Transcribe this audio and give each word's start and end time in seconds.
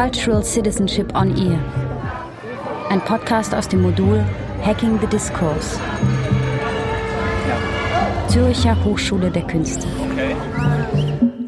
Cultural 0.00 0.42
Citizenship 0.42 1.14
on 1.14 1.36
Ear. 1.36 1.58
Ein 2.88 3.04
Podcast 3.04 3.54
aus 3.54 3.68
dem 3.68 3.82
Modul 3.82 4.24
Hacking 4.62 4.98
the 4.98 5.06
Discourse. 5.06 5.78
Zürcher 8.30 8.82
Hochschule 8.82 9.30
der 9.30 9.46
Künste. 9.46 9.86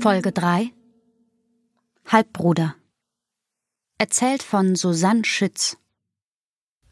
Folge 0.00 0.32
3 0.32 0.70
Halbbruder. 2.06 2.74
Erzählt 3.96 4.42
von 4.42 4.76
Susanne 4.76 5.24
Schütz. 5.24 5.78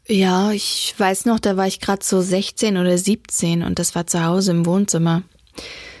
Ja, 0.07 0.51
ich 0.51 0.95
weiß 0.97 1.25
noch, 1.25 1.39
da 1.39 1.57
war 1.57 1.67
ich 1.67 1.79
gerade 1.79 2.03
so 2.03 2.21
16 2.21 2.77
oder 2.77 2.97
17 2.97 3.61
und 3.61 3.77
das 3.77 3.93
war 3.93 4.07
zu 4.07 4.25
Hause 4.25 4.49
im 4.49 4.65
Wohnzimmer. 4.65 5.21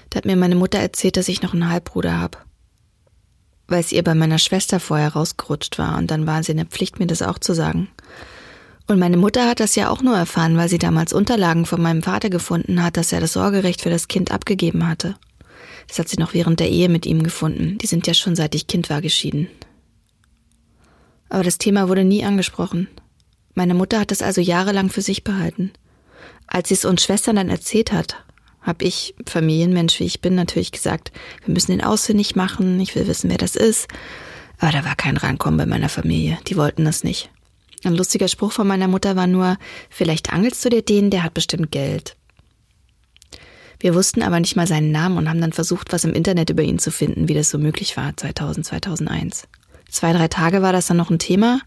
Da 0.09 0.17
hat 0.17 0.25
mir 0.25 0.37
meine 0.37 0.55
Mutter 0.55 0.79
erzählt, 0.79 1.17
dass 1.17 1.27
ich 1.27 1.43
noch 1.43 1.53
einen 1.53 1.69
Halbbruder 1.69 2.19
hab. 2.19 2.47
Weil 3.71 3.79
es 3.79 3.93
ihr 3.93 4.03
bei 4.03 4.15
meiner 4.15 4.37
Schwester 4.37 4.81
vorher 4.81 5.13
rausgerutscht 5.13 5.79
war 5.79 5.97
und 5.97 6.11
dann 6.11 6.27
war 6.27 6.43
sie 6.43 6.51
in 6.51 6.57
der 6.57 6.65
Pflicht, 6.65 6.99
mir 6.99 7.07
das 7.07 7.21
auch 7.21 7.39
zu 7.39 7.53
sagen. 7.53 7.87
Und 8.85 8.99
meine 8.99 9.15
Mutter 9.15 9.47
hat 9.47 9.61
das 9.61 9.75
ja 9.75 9.89
auch 9.89 10.01
nur 10.01 10.17
erfahren, 10.17 10.57
weil 10.57 10.67
sie 10.67 10.77
damals 10.77 11.13
Unterlagen 11.13 11.65
von 11.65 11.81
meinem 11.81 12.03
Vater 12.03 12.29
gefunden 12.29 12.83
hat, 12.83 12.97
dass 12.97 13.13
er 13.13 13.21
das 13.21 13.31
Sorgerecht 13.31 13.79
für 13.79 13.89
das 13.89 14.09
Kind 14.09 14.29
abgegeben 14.29 14.85
hatte. 14.85 15.15
Das 15.87 15.99
hat 15.99 16.09
sie 16.09 16.17
noch 16.17 16.33
während 16.33 16.59
der 16.59 16.69
Ehe 16.69 16.89
mit 16.89 17.05
ihm 17.05 17.23
gefunden. 17.23 17.77
Die 17.77 17.87
sind 17.87 18.07
ja 18.07 18.13
schon 18.13 18.35
seit 18.35 18.55
ich 18.55 18.67
Kind 18.67 18.89
war 18.89 19.01
geschieden. 19.01 19.47
Aber 21.29 21.43
das 21.43 21.57
Thema 21.57 21.87
wurde 21.87 22.03
nie 22.03 22.25
angesprochen. 22.25 22.89
Meine 23.53 23.73
Mutter 23.73 24.01
hat 24.01 24.11
es 24.11 24.21
also 24.21 24.41
jahrelang 24.41 24.89
für 24.89 25.01
sich 25.01 25.23
behalten. 25.23 25.71
Als 26.45 26.67
sie 26.67 26.73
es 26.73 26.83
uns 26.83 27.05
Schwestern 27.05 27.37
dann 27.37 27.47
erzählt 27.47 27.93
hat, 27.93 28.17
habe 28.61 28.85
ich, 28.85 29.15
Familienmensch 29.25 29.99
wie 29.99 30.05
ich 30.05 30.21
bin, 30.21 30.35
natürlich 30.35 30.71
gesagt, 30.71 31.11
wir 31.45 31.53
müssen 31.53 31.71
den 31.71 31.83
ausfindig 31.83 32.35
machen, 32.35 32.79
ich 32.79 32.95
will 32.95 33.07
wissen, 33.07 33.29
wer 33.29 33.37
das 33.37 33.55
ist. 33.55 33.87
Aber 34.59 34.71
da 34.71 34.85
war 34.85 34.95
kein 34.95 35.17
Rankommen 35.17 35.57
bei 35.57 35.65
meiner 35.65 35.89
Familie, 35.89 36.37
die 36.47 36.57
wollten 36.57 36.85
das 36.85 37.03
nicht. 37.03 37.29
Ein 37.83 37.95
lustiger 37.95 38.27
Spruch 38.27 38.51
von 38.51 38.67
meiner 38.67 38.87
Mutter 38.87 39.15
war 39.15 39.25
nur, 39.25 39.57
vielleicht 39.89 40.31
angelst 40.31 40.63
du 40.63 40.69
dir 40.69 40.83
den, 40.83 41.09
der 41.09 41.23
hat 41.23 41.33
bestimmt 41.33 41.71
Geld. 41.71 42.15
Wir 43.79 43.95
wussten 43.95 44.21
aber 44.21 44.39
nicht 44.39 44.55
mal 44.55 44.67
seinen 44.67 44.91
Namen 44.91 45.17
und 45.17 45.27
haben 45.27 45.41
dann 45.41 45.53
versucht, 45.53 45.91
was 45.91 46.03
im 46.03 46.13
Internet 46.13 46.51
über 46.51 46.61
ihn 46.61 46.77
zu 46.77 46.91
finden, 46.91 47.27
wie 47.27 47.33
das 47.33 47.49
so 47.49 47.57
möglich 47.57 47.97
war, 47.97 48.15
2000, 48.15 48.67
2001. 48.67 49.47
Zwei, 49.89 50.13
drei 50.13 50.27
Tage 50.27 50.61
war 50.61 50.71
das 50.71 50.85
dann 50.85 50.97
noch 50.97 51.09
ein 51.09 51.17
Thema 51.17 51.61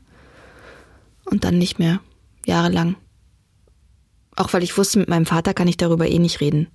und 1.25 1.42
dann 1.42 1.59
nicht 1.59 1.81
mehr, 1.81 1.98
jahrelang. 2.47 2.95
Auch 4.37 4.53
weil 4.53 4.62
ich 4.62 4.78
wusste, 4.78 5.00
mit 5.00 5.09
meinem 5.09 5.27
Vater 5.27 5.55
kann 5.55 5.67
ich 5.67 5.77
darüber 5.77 6.06
eh 6.06 6.20
nicht 6.20 6.41
reden. 6.41 6.69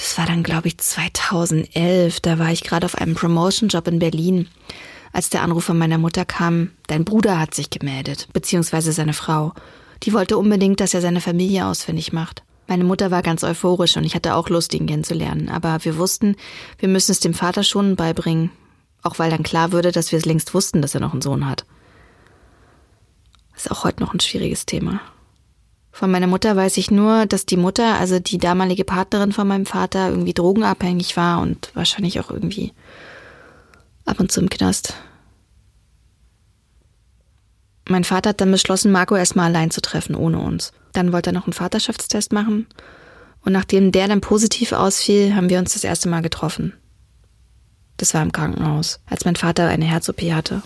Das 0.00 0.16
war 0.16 0.24
dann, 0.24 0.42
glaube 0.42 0.66
ich, 0.68 0.78
2011. 0.78 2.20
Da 2.20 2.38
war 2.38 2.50
ich 2.50 2.64
gerade 2.64 2.86
auf 2.86 2.94
einem 2.94 3.14
Promotion-Job 3.14 3.86
in 3.86 3.98
Berlin, 3.98 4.48
als 5.12 5.28
der 5.28 5.42
Anruf 5.42 5.64
von 5.64 5.76
meiner 5.76 5.98
Mutter 5.98 6.24
kam, 6.24 6.70
dein 6.86 7.04
Bruder 7.04 7.38
hat 7.38 7.54
sich 7.54 7.68
gemeldet, 7.68 8.28
beziehungsweise 8.32 8.92
seine 8.92 9.12
Frau. 9.12 9.52
Die 10.02 10.14
wollte 10.14 10.38
unbedingt, 10.38 10.80
dass 10.80 10.94
er 10.94 11.02
seine 11.02 11.20
Familie 11.20 11.66
ausfindig 11.66 12.14
macht. 12.14 12.42
Meine 12.66 12.84
Mutter 12.84 13.10
war 13.10 13.20
ganz 13.20 13.44
euphorisch 13.44 13.98
und 13.98 14.04
ich 14.04 14.14
hatte 14.14 14.36
auch 14.36 14.48
Lust, 14.48 14.72
ihn 14.72 14.86
kennenzulernen. 14.86 15.50
Aber 15.50 15.84
wir 15.84 15.98
wussten, 15.98 16.34
wir 16.78 16.88
müssen 16.88 17.12
es 17.12 17.20
dem 17.20 17.34
Vater 17.34 17.62
schon 17.62 17.94
beibringen. 17.94 18.50
Auch 19.02 19.18
weil 19.18 19.30
dann 19.30 19.42
klar 19.42 19.70
würde, 19.70 19.92
dass 19.92 20.12
wir 20.12 20.18
es 20.18 20.24
längst 20.24 20.54
wussten, 20.54 20.80
dass 20.80 20.94
er 20.94 21.00
noch 21.00 21.12
einen 21.12 21.20
Sohn 21.20 21.46
hat. 21.46 21.66
ist 23.54 23.70
auch 23.70 23.84
heute 23.84 24.02
noch 24.02 24.14
ein 24.14 24.20
schwieriges 24.20 24.64
Thema. 24.64 25.00
Von 25.92 26.10
meiner 26.10 26.26
Mutter 26.26 26.56
weiß 26.56 26.76
ich 26.76 26.90
nur, 26.90 27.26
dass 27.26 27.46
die 27.46 27.56
Mutter, 27.56 27.98
also 27.98 28.20
die 28.20 28.38
damalige 28.38 28.84
Partnerin 28.84 29.32
von 29.32 29.46
meinem 29.48 29.66
Vater, 29.66 30.10
irgendwie 30.10 30.34
drogenabhängig 30.34 31.16
war 31.16 31.40
und 31.40 31.70
wahrscheinlich 31.74 32.20
auch 32.20 32.30
irgendwie 32.30 32.72
ab 34.04 34.20
und 34.20 34.30
zu 34.30 34.40
im 34.40 34.48
Knast. 34.48 34.94
Mein 37.88 38.04
Vater 38.04 38.30
hat 38.30 38.40
dann 38.40 38.52
beschlossen, 38.52 38.92
Marco 38.92 39.16
erstmal 39.16 39.46
allein 39.46 39.72
zu 39.72 39.80
treffen, 39.80 40.14
ohne 40.14 40.38
uns. 40.38 40.72
Dann 40.92 41.12
wollte 41.12 41.30
er 41.30 41.32
noch 41.32 41.46
einen 41.46 41.52
Vaterschaftstest 41.52 42.32
machen. 42.32 42.66
Und 43.44 43.52
nachdem 43.52 43.90
der 43.90 44.06
dann 44.06 44.20
positiv 44.20 44.72
ausfiel, 44.72 45.34
haben 45.34 45.48
wir 45.48 45.58
uns 45.58 45.72
das 45.72 45.82
erste 45.82 46.08
Mal 46.08 46.22
getroffen. 46.22 46.74
Das 47.96 48.14
war 48.14 48.22
im 48.22 48.32
Krankenhaus, 48.32 49.00
als 49.06 49.24
mein 49.24 49.36
Vater 49.36 49.68
eine 49.68 49.86
Herz-OP 49.86 50.20
hatte. 50.32 50.62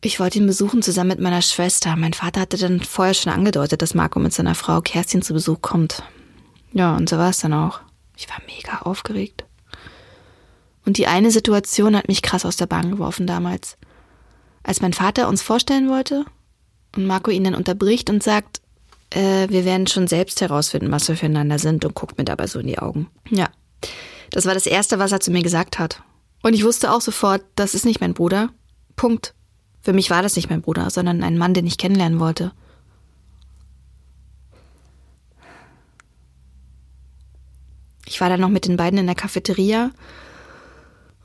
Ich 0.00 0.20
wollte 0.20 0.38
ihn 0.38 0.46
besuchen 0.46 0.82
zusammen 0.82 1.10
mit 1.10 1.20
meiner 1.20 1.42
Schwester. 1.42 1.96
Mein 1.96 2.12
Vater 2.12 2.42
hatte 2.42 2.58
dann 2.58 2.80
vorher 2.80 3.14
schon 3.14 3.32
angedeutet, 3.32 3.82
dass 3.82 3.94
Marco 3.94 4.18
mit 4.20 4.32
seiner 4.32 4.54
Frau 4.54 4.80
Kerstin 4.80 5.22
zu 5.22 5.32
Besuch 5.32 5.62
kommt. 5.62 6.02
Ja, 6.72 6.94
und 6.94 7.08
so 7.08 7.18
war 7.18 7.30
es 7.30 7.38
dann 7.38 7.54
auch. 7.54 7.80
Ich 8.16 8.28
war 8.28 8.36
mega 8.46 8.82
aufgeregt. 8.82 9.44
Und 10.84 10.98
die 10.98 11.06
eine 11.06 11.30
Situation 11.30 11.96
hat 11.96 12.08
mich 12.08 12.22
krass 12.22 12.44
aus 12.44 12.56
der 12.56 12.66
Bahn 12.66 12.92
geworfen 12.92 13.26
damals. 13.26 13.76
Als 14.62 14.80
mein 14.80 14.92
Vater 14.92 15.28
uns 15.28 15.42
vorstellen 15.42 15.88
wollte 15.88 16.24
und 16.94 17.06
Marco 17.06 17.30
ihn 17.30 17.44
dann 17.44 17.54
unterbricht 17.54 18.08
und 18.08 18.22
sagt, 18.22 18.60
äh, 19.10 19.48
wir 19.48 19.64
werden 19.64 19.86
schon 19.86 20.06
selbst 20.06 20.40
herausfinden, 20.40 20.92
was 20.92 21.08
wir 21.08 21.16
füreinander 21.16 21.58
sind 21.58 21.84
und 21.84 21.94
guckt 21.94 22.18
mir 22.18 22.24
dabei 22.24 22.46
so 22.46 22.58
in 22.58 22.66
die 22.66 22.78
Augen. 22.78 23.08
Ja, 23.30 23.48
das 24.30 24.46
war 24.46 24.54
das 24.54 24.66
Erste, 24.66 24.98
was 24.98 25.12
er 25.12 25.20
zu 25.20 25.30
mir 25.30 25.42
gesagt 25.42 25.78
hat. 25.78 26.02
Und 26.42 26.54
ich 26.54 26.64
wusste 26.64 26.92
auch 26.92 27.00
sofort, 27.00 27.42
das 27.54 27.74
ist 27.74 27.84
nicht 27.84 28.00
mein 28.00 28.14
Bruder. 28.14 28.50
Punkt. 28.94 29.34
Für 29.86 29.92
mich 29.92 30.10
war 30.10 30.20
das 30.20 30.34
nicht 30.34 30.50
mein 30.50 30.62
Bruder, 30.62 30.90
sondern 30.90 31.22
ein 31.22 31.38
Mann, 31.38 31.54
den 31.54 31.64
ich 31.64 31.78
kennenlernen 31.78 32.18
wollte. 32.18 32.50
Ich 38.04 38.20
war 38.20 38.28
dann 38.28 38.40
noch 38.40 38.48
mit 38.48 38.66
den 38.66 38.76
beiden 38.76 38.98
in 38.98 39.06
der 39.06 39.14
Cafeteria 39.14 39.92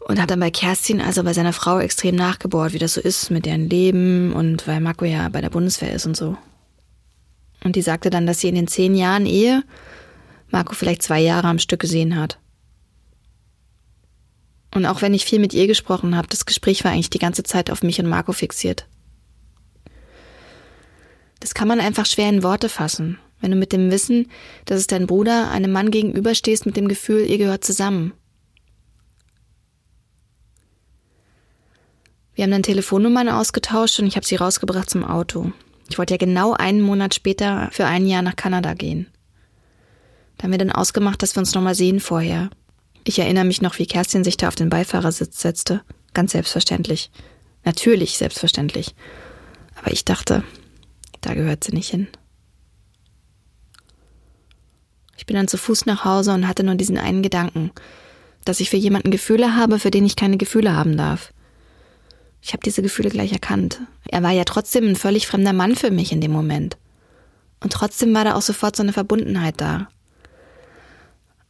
und 0.02 0.22
hat 0.22 0.30
dann 0.30 0.40
bei 0.40 0.52
Kerstin, 0.52 1.02
also 1.02 1.24
bei 1.24 1.34
seiner 1.34 1.54
Frau, 1.54 1.80
extrem 1.80 2.14
nachgebohrt, 2.14 2.74
wie 2.74 2.78
das 2.78 2.94
so 2.94 3.02
ist 3.02 3.32
mit 3.32 3.48
deren 3.48 3.68
Leben 3.68 4.32
und 4.32 4.68
weil 4.68 4.80
Marco 4.80 5.06
ja 5.06 5.28
bei 5.30 5.42
der 5.42 5.50
Bundeswehr 5.50 5.94
ist 5.94 6.06
und 6.06 6.16
so. 6.16 6.38
Und 7.64 7.76
die 7.76 7.82
sagte 7.82 8.12
dann, 8.12 8.28
dass 8.28 8.42
sie 8.42 8.50
in 8.50 8.54
den 8.54 8.68
zehn 8.68 8.94
Jahren 8.94 9.26
Ehe 9.26 9.64
Marco 10.52 10.76
vielleicht 10.76 11.02
zwei 11.02 11.20
Jahre 11.20 11.48
am 11.48 11.58
Stück 11.58 11.80
gesehen 11.80 12.16
hat. 12.16 12.38
Und 14.74 14.86
auch 14.86 15.02
wenn 15.02 15.14
ich 15.14 15.26
viel 15.26 15.40
mit 15.40 15.54
ihr 15.54 15.68
gesprochen 15.68 16.16
habe, 16.16 16.28
das 16.28 16.46
Gespräch 16.46 16.84
war 16.84 16.92
eigentlich 16.92 17.10
die 17.10 17.20
ganze 17.20 17.44
Zeit 17.44 17.70
auf 17.70 17.84
mich 17.84 18.00
und 18.00 18.08
Marco 18.08 18.32
fixiert. 18.32 18.88
Das 21.42 21.54
kann 21.54 21.68
man 21.68 21.80
einfach 21.80 22.06
schwer 22.06 22.30
in 22.30 22.44
Worte 22.44 22.70
fassen, 22.70 23.20
wenn 23.42 23.52
du 23.52 23.58
mit 23.58 23.74
dem 23.74 23.92
Wissen, 23.92 24.30
dass 24.66 24.80
es 24.80 24.88
dein 24.88 25.08
Bruder 25.08 25.50
einem 25.52 25.72
Mann 25.72 25.92
gegenüberstehst 25.92 26.66
mit 26.66 26.78
dem 26.78 26.88
Gefühl, 26.88 27.30
ihr 27.30 27.38
gehört 27.38 27.66
zusammen. 27.66 28.14
Wir 32.34 32.46
haben 32.46 32.52
dann 32.52 32.64
Telefonnummern 32.64 33.28
ausgetauscht 33.28 34.00
und 34.00 34.08
ich 34.08 34.16
habe 34.16 34.26
sie 34.26 34.36
rausgebracht 34.36 34.90
zum 34.90 35.04
Auto. 35.04 35.52
Ich 35.90 35.98
wollte 35.98 36.14
ja 36.14 36.18
genau 36.18 36.54
einen 36.54 36.82
Monat 36.82 37.14
später 37.14 37.68
für 37.72 37.86
ein 37.86 38.08
Jahr 38.08 38.22
nach 38.22 38.38
Kanada 38.38 38.74
gehen. 38.74 39.08
Da 40.38 40.44
haben 40.44 40.52
wir 40.52 40.58
dann 40.58 40.72
ausgemacht, 40.72 41.22
dass 41.22 41.36
wir 41.36 41.42
uns 41.42 41.54
nochmal 41.54 41.76
sehen 41.76 42.00
vorher. 42.00 42.50
Ich 43.04 43.20
erinnere 43.20 43.46
mich 43.46 43.62
noch, 43.62 43.80
wie 43.80 43.88
Kerstin 43.88 44.24
sich 44.24 44.38
da 44.38 44.48
auf 44.48 44.56
den 44.56 44.70
Beifahrersitz 44.70 45.42
setzte. 45.42 45.82
Ganz 46.14 46.34
selbstverständlich. 46.34 47.10
Natürlich 47.64 48.18
selbstverständlich. 48.18 48.96
Aber 49.76 49.92
ich 49.92 50.06
dachte, 50.06 50.44
da 51.22 51.34
gehört 51.34 51.64
sie 51.64 51.74
nicht 51.74 51.90
hin. 51.90 52.08
Ich 55.18 55.26
bin 55.26 55.36
dann 55.36 55.48
zu 55.48 55.58
Fuß 55.58 55.86
nach 55.86 56.06
Hause 56.06 56.34
und 56.34 56.48
hatte 56.48 56.64
nur 56.64 56.76
diesen 56.76 56.98
einen 56.98 57.22
Gedanken, 57.22 57.72
dass 58.44 58.60
ich 58.60 58.70
für 58.70 58.78
jemanden 58.78 59.12
Gefühle 59.12 59.56
habe, 59.56 59.80
für 59.80 59.92
den 59.92 60.06
ich 60.06 60.16
keine 60.16 60.38
Gefühle 60.38 60.76
haben 60.76 60.98
darf. 60.98 61.32
Ich 62.42 62.54
habe 62.54 62.64
diese 62.64 62.82
Gefühle 62.82 63.10
gleich 63.10 63.32
erkannt. 63.32 63.80
Er 64.10 64.24
war 64.24 64.32
ja 64.32 64.46
trotzdem 64.46 64.88
ein 64.88 64.96
völlig 64.96 65.28
fremder 65.28 65.54
Mann 65.54 65.76
für 65.76 65.92
mich 65.92 66.12
in 66.12 66.22
dem 66.22 66.32
Moment. 66.32 66.78
Und 67.64 67.72
trotzdem 67.72 68.14
war 68.16 68.26
da 68.26 68.34
auch 68.34 68.42
sofort 68.42 68.76
so 68.76 68.82
eine 68.82 68.94
Verbundenheit 68.94 69.62
da. 69.62 69.88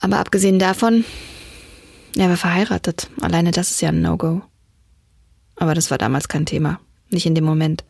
Aber 0.02 0.20
abgesehen 0.20 0.60
davon 0.60 1.06
er 2.16 2.30
war 2.30 2.38
verheiratet. 2.38 3.10
Alleine 3.22 3.52
das 3.52 3.72
ist 3.72 3.82
ja 3.82 3.90
ein 3.90 4.02
No-Go. 4.02 4.42
Aber 5.56 5.74
das 5.74 5.92
war 5.92 5.98
damals 5.98 6.28
kein 6.28 6.46
Thema. 6.46 6.80
Nicht 7.10 7.26
in 7.26 7.36
dem 7.36 7.46
Moment. 7.46 7.84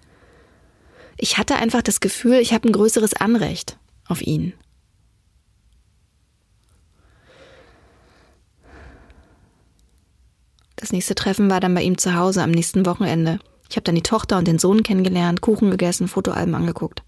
Ich 1.18 1.38
hatte 1.38 1.56
einfach 1.56 1.82
das 1.82 2.00
Gefühl, 2.00 2.36
ich 2.36 2.54
habe 2.54 2.68
ein 2.68 2.74
größeres 2.74 3.14
Anrecht 3.14 3.78
auf 4.08 4.22
ihn. 4.22 4.54
Das 10.76 10.92
nächste 10.92 11.16
Treffen 11.16 11.50
war 11.50 11.60
dann 11.60 11.76
bei 11.76 11.84
ihm 11.84 11.98
zu 11.98 12.16
Hause 12.16 12.42
am 12.42 12.52
nächsten 12.52 12.86
Wochenende. 12.88 13.40
Ich 13.70 13.76
habe 13.76 13.84
dann 13.84 13.96
die 13.96 14.02
Tochter 14.02 14.38
und 14.38 14.48
den 14.48 14.60
Sohn 14.60 14.84
kennengelernt, 14.84 15.42
Kuchen 15.42 15.72
gegessen, 15.72 16.08
Fotoalben 16.08 16.56
angeguckt. 16.56 17.04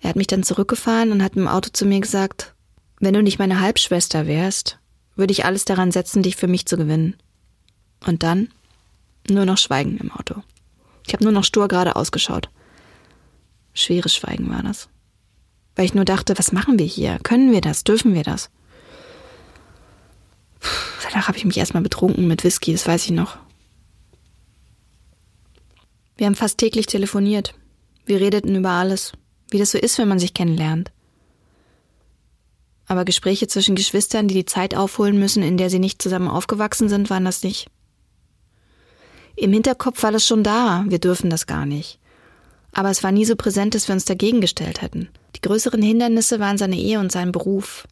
Er 0.00 0.10
hat 0.10 0.16
mich 0.16 0.28
dann 0.28 0.42
zurückgefahren 0.42 1.12
und 1.12 1.22
hat 1.22 1.36
im 1.36 1.48
Auto 1.48 1.70
zu 1.72 1.84
mir 1.84 2.00
gesagt, 2.00 2.54
wenn 3.00 3.14
du 3.14 3.22
nicht 3.22 3.38
meine 3.38 3.60
Halbschwester 3.60 4.26
wärst, 4.26 4.79
würde 5.20 5.32
ich 5.32 5.44
alles 5.44 5.64
daran 5.64 5.92
setzen, 5.92 6.24
dich 6.24 6.34
für 6.34 6.48
mich 6.48 6.66
zu 6.66 6.76
gewinnen. 6.76 7.14
Und 8.04 8.24
dann 8.24 8.48
nur 9.28 9.44
noch 9.44 9.58
Schweigen 9.58 9.98
im 9.98 10.10
Auto. 10.10 10.42
Ich 11.06 11.12
habe 11.12 11.22
nur 11.22 11.32
noch 11.32 11.44
stur 11.44 11.68
gerade 11.68 11.94
ausgeschaut. 11.94 12.50
Schweres 13.72 14.14
Schweigen 14.14 14.50
war 14.50 14.62
das. 14.62 14.88
Weil 15.76 15.84
ich 15.84 15.94
nur 15.94 16.04
dachte, 16.04 16.36
was 16.38 16.52
machen 16.52 16.78
wir 16.78 16.86
hier? 16.86 17.18
Können 17.22 17.52
wir 17.52 17.60
das? 17.60 17.84
Dürfen 17.84 18.14
wir 18.14 18.24
das? 18.24 18.50
Puh, 20.58 20.68
Danach 21.04 21.28
habe 21.28 21.38
ich 21.38 21.44
mich 21.44 21.56
erstmal 21.56 21.82
betrunken 21.82 22.26
mit 22.26 22.44
Whisky, 22.44 22.72
das 22.72 22.86
weiß 22.86 23.04
ich 23.04 23.10
noch. 23.12 23.38
Wir 26.16 26.26
haben 26.26 26.34
fast 26.34 26.58
täglich 26.58 26.86
telefoniert. 26.86 27.54
Wir 28.04 28.20
redeten 28.20 28.54
über 28.54 28.70
alles, 28.70 29.12
wie 29.50 29.58
das 29.58 29.70
so 29.70 29.78
ist, 29.78 29.98
wenn 29.98 30.08
man 30.08 30.18
sich 30.18 30.34
kennenlernt. 30.34 30.90
Aber 32.90 33.04
Gespräche 33.04 33.46
zwischen 33.46 33.76
Geschwistern, 33.76 34.26
die 34.26 34.34
die 34.34 34.46
Zeit 34.46 34.74
aufholen 34.74 35.16
müssen, 35.16 35.44
in 35.44 35.56
der 35.56 35.70
sie 35.70 35.78
nicht 35.78 36.02
zusammen 36.02 36.26
aufgewachsen 36.26 36.88
sind, 36.88 37.08
waren 37.08 37.24
das 37.24 37.44
nicht. 37.44 37.68
Im 39.36 39.52
Hinterkopf 39.52 40.02
war 40.02 40.10
das 40.10 40.26
schon 40.26 40.42
da, 40.42 40.84
wir 40.88 40.98
dürfen 40.98 41.30
das 41.30 41.46
gar 41.46 41.66
nicht. 41.66 42.00
Aber 42.72 42.90
es 42.90 43.04
war 43.04 43.12
nie 43.12 43.24
so 43.24 43.36
präsent, 43.36 43.76
dass 43.76 43.86
wir 43.86 43.92
uns 43.94 44.06
dagegen 44.06 44.40
gestellt 44.40 44.82
hätten. 44.82 45.08
Die 45.36 45.40
größeren 45.40 45.80
Hindernisse 45.80 46.40
waren 46.40 46.58
seine 46.58 46.76
Ehe 46.76 46.98
und 46.98 47.12
sein 47.12 47.30
Beruf. 47.30 47.86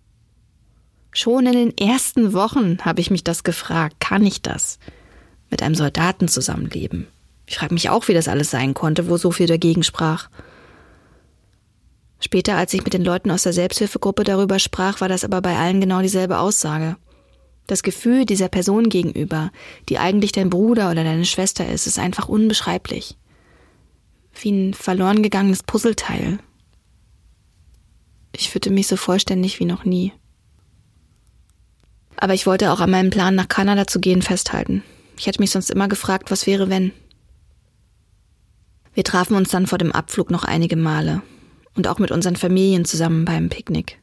Schon 1.12 1.46
in 1.46 1.52
den 1.52 1.78
ersten 1.78 2.32
Wochen 2.32 2.78
habe 2.80 3.00
ich 3.00 3.12
mich 3.12 3.22
das 3.22 3.44
gefragt, 3.44 4.00
kann 4.00 4.26
ich 4.26 4.42
das? 4.42 4.80
Mit 5.48 5.62
einem 5.62 5.76
Soldaten 5.76 6.26
zusammenleben. 6.26 7.06
Ich 7.46 7.58
frage 7.58 7.72
mich 7.72 7.88
auch, 7.88 8.08
wie 8.08 8.14
das 8.14 8.26
alles 8.26 8.50
sein 8.50 8.74
konnte, 8.74 9.08
wo 9.08 9.16
so 9.16 9.30
viel 9.30 9.46
dagegen 9.46 9.84
sprach. 9.84 10.28
Später, 12.20 12.56
als 12.56 12.74
ich 12.74 12.82
mit 12.82 12.94
den 12.94 13.04
Leuten 13.04 13.30
aus 13.30 13.44
der 13.44 13.52
Selbsthilfegruppe 13.52 14.24
darüber 14.24 14.58
sprach, 14.58 15.00
war 15.00 15.08
das 15.08 15.24
aber 15.24 15.40
bei 15.40 15.56
allen 15.56 15.80
genau 15.80 16.02
dieselbe 16.02 16.38
Aussage. 16.38 16.96
Das 17.66 17.82
Gefühl 17.82 18.24
dieser 18.24 18.48
Person 18.48 18.88
gegenüber, 18.88 19.52
die 19.88 19.98
eigentlich 19.98 20.32
dein 20.32 20.50
Bruder 20.50 20.90
oder 20.90 21.04
deine 21.04 21.26
Schwester 21.26 21.68
ist, 21.68 21.86
ist 21.86 21.98
einfach 21.98 22.28
unbeschreiblich. 22.28 23.16
Wie 24.40 24.50
ein 24.50 24.74
verloren 24.74 25.22
gegangenes 25.22 25.62
Puzzleteil. 25.62 26.38
Ich 28.32 28.50
fühlte 28.50 28.70
mich 28.70 28.88
so 28.88 28.96
vollständig 28.96 29.60
wie 29.60 29.64
noch 29.64 29.84
nie. 29.84 30.12
Aber 32.16 32.34
ich 32.34 32.46
wollte 32.46 32.72
auch 32.72 32.80
an 32.80 32.90
meinem 32.90 33.10
Plan, 33.10 33.34
nach 33.36 33.48
Kanada 33.48 33.86
zu 33.86 34.00
gehen, 34.00 34.22
festhalten. 34.22 34.82
Ich 35.16 35.26
hätte 35.26 35.40
mich 35.40 35.50
sonst 35.50 35.70
immer 35.70 35.88
gefragt, 35.88 36.30
was 36.30 36.46
wäre, 36.46 36.68
wenn. 36.68 36.92
Wir 38.94 39.04
trafen 39.04 39.36
uns 39.36 39.50
dann 39.50 39.68
vor 39.68 39.78
dem 39.78 39.92
Abflug 39.92 40.30
noch 40.30 40.44
einige 40.44 40.76
Male 40.76 41.22
und 41.74 41.86
auch 41.86 41.98
mit 41.98 42.10
unseren 42.10 42.36
Familien 42.36 42.84
zusammen 42.84 43.24
beim 43.24 43.48
Picknick. 43.48 44.00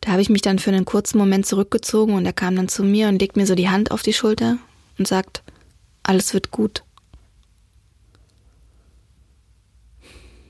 Da 0.00 0.12
habe 0.12 0.22
ich 0.22 0.30
mich 0.30 0.42
dann 0.42 0.58
für 0.58 0.70
einen 0.70 0.84
kurzen 0.84 1.18
Moment 1.18 1.46
zurückgezogen 1.46 2.14
und 2.14 2.24
er 2.24 2.32
kam 2.32 2.56
dann 2.56 2.68
zu 2.68 2.84
mir 2.84 3.08
und 3.08 3.20
legt 3.20 3.36
mir 3.36 3.46
so 3.46 3.54
die 3.54 3.68
Hand 3.68 3.90
auf 3.90 4.02
die 4.02 4.12
Schulter 4.12 4.58
und 4.98 5.08
sagt, 5.08 5.42
alles 6.02 6.32
wird 6.32 6.50
gut. 6.50 6.84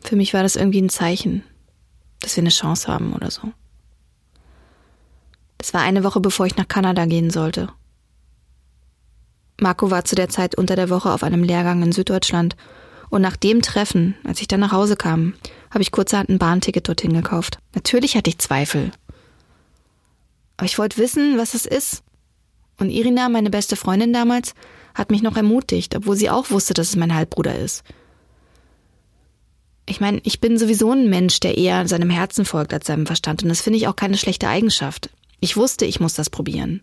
Für 0.03 0.17
mich 0.17 0.33
war 0.35 0.43
das 0.43 0.57
irgendwie 0.57 0.81
ein 0.81 0.91
Zeichen, 0.91 1.43
dass 2.21 2.37
wir 2.37 2.43
eine 2.43 2.51
Chance 2.51 2.89
haben 2.89 3.13
oder 3.13 3.31
so. 3.31 3.53
Das 5.59 5.75
war 5.75 5.83
eine 5.83 6.05
Woche, 6.05 6.21
bevor 6.21 6.47
ich 6.47 6.57
nach 6.57 6.69
Kanada 6.69 7.05
gehen 7.07 7.31
sollte. 7.31 7.69
Marco 9.61 9.91
war 9.91 10.05
zu 10.05 10.15
der 10.15 10.29
Zeit 10.29 10.55
unter 10.55 10.77
der 10.77 10.89
Woche 10.89 11.13
auf 11.13 11.25
einem 11.25 11.43
Lehrgang 11.43 11.83
in 11.83 11.93
Süddeutschland 11.93 12.57
und 13.11 13.23
nach 13.23 13.37
dem 13.37 13.63
Treffen, 13.63 14.15
als 14.25 14.41
ich 14.41 14.49
dann 14.49 14.61
nach 14.61 14.73
Hause 14.73 14.97
kam, 14.97 15.35
habe 15.71 15.83
ich 15.83 15.93
kurzerhand 15.93 16.29
ein 16.29 16.39
Bahnticket 16.39 16.89
dorthin 16.89 17.13
gekauft. 17.13 17.59
Natürlich 17.75 18.17
hatte 18.17 18.31
ich 18.31 18.39
Zweifel. 18.39 18.91
Aber 20.57 20.67
ich 20.67 20.79
wollte 20.79 20.99
wissen, 20.99 21.39
was 21.39 21.55
es 21.55 21.67
ist. 21.67 22.03
Und 22.79 22.91
Irina, 22.91 23.29
meine 23.29 23.51
beste 23.51 23.77
Freundin 23.77 24.13
damals, 24.13 24.55
hat 24.95 25.11
mich 25.11 25.23
noch 25.23 25.37
ermutigt, 25.37 25.95
obwohl 25.95 26.17
sie 26.17 26.31
auch 26.31 26.51
wusste, 26.51 26.75
dass 26.75 26.91
es 26.91 26.97
mein 26.97 27.15
Halbbruder 27.15 27.57
ist. 27.59 27.85
Ich 29.87 30.01
meine, 30.01 30.21
ich 30.25 30.41
bin 30.41 30.59
sowieso 30.59 30.93
ein 30.93 31.09
Mensch, 31.09 31.41
der 31.41 31.57
eher 31.57 31.87
seinem 31.89 32.11
Herzen 32.11 32.45
folgt 32.45 32.75
als 32.75 32.87
seinem 32.87 33.07
Verstand, 33.07 33.43
und 33.43 33.49
das 33.49 33.63
finde 33.63 33.79
ich 33.79 33.89
auch 33.89 33.97
keine 33.97 34.19
schlechte 34.19 34.49
Eigenschaft. 34.49 35.11
Ich 35.41 35.57
wusste, 35.57 35.87
ich 35.87 36.01
muss 36.01 36.15
das 36.15 36.29
probieren. 36.29 36.83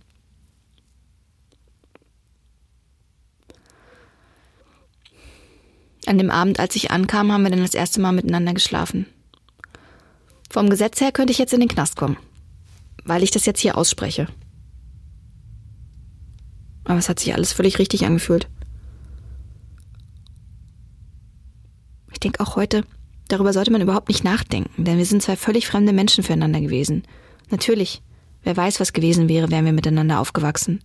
An 6.06 6.18
dem 6.18 6.30
Abend, 6.30 6.60
als 6.60 6.75
ich 6.75 6.92
ankam, 6.92 7.31
haben 7.31 7.44
wir 7.44 7.50
dann 7.50 7.62
das 7.62 7.74
erste 7.74 8.00
Mal 8.00 8.12
miteinander 8.12 8.54
geschlafen. 8.54 9.07
Vom 10.50 10.69
Gesetz 10.69 11.02
her 11.02 11.12
könnte 11.12 11.31
ich 11.31 11.40
jetzt 11.40 11.54
in 11.54 11.60
den 11.60 11.69
Knast 11.69 11.96
kommen, 11.96 12.18
weil 13.04 13.24
ich 13.24 13.31
das 13.31 13.46
jetzt 13.46 13.60
hier 13.60 13.78
ausspreche. 13.78 14.28
Aber 16.84 17.00
es 17.00 17.10
hat 17.10 17.19
sich 17.19 17.34
alles 17.34 17.52
völlig 17.52 17.80
richtig 17.80 18.06
angefühlt. 18.06 18.48
Ich 22.12 22.19
denke 22.19 22.40
auch 22.42 22.56
heute, 22.56 22.84
darüber 23.28 23.51
sollte 23.51 23.72
man 23.72 23.81
überhaupt 23.81 24.08
nicht 24.08 24.24
nachdenken, 24.24 24.84
denn 24.84 24.98
wir 24.98 25.06
sind 25.06 25.24
zwei 25.24 25.36
völlig 25.36 25.68
fremde 25.68 25.92
Menschen 25.92 26.24
füreinander 26.24 26.62
gewesen. 26.62 27.04
Natürlich, 27.50 28.04
wer 28.44 28.56
weiß, 28.56 28.80
was 28.80 28.94
gewesen 28.94 29.28
wäre, 29.28 29.50
wären 29.50 29.66
wir 29.66 29.74
miteinander 29.74 30.19
aufgewachsen. 30.19 30.80